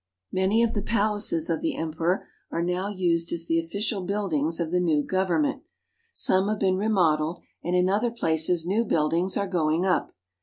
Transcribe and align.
Many 0.31 0.63
of 0.63 0.73
the 0.73 0.81
palaces 0.81 1.47
of 1.47 1.61
the 1.61 1.77
Emperor 1.77 2.25
are 2.49 2.63
now 2.63 2.87
used 2.87 3.31
as 3.31 3.45
the 3.45 3.59
official 3.59 4.01
buildings 4.01 4.59
of 4.59 4.71
the 4.71 4.79
new 4.79 5.05
gov 5.05 5.27
ernment. 5.29 5.61
Some 6.11 6.47
have 6.49 6.57
been 6.57 6.77
re 6.77 6.87
modeled, 6.89 7.43
and 7.63 7.75
in 7.75 7.87
other 7.87 8.09
places 8.09 8.65
new 8.65 8.83
buildings 8.83 9.37
are 9.37 9.45
going 9.45 9.85
up. 9.85 10.11